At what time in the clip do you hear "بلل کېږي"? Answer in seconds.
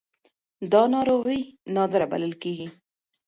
2.11-2.67